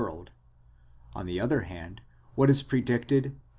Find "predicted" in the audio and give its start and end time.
2.63-3.25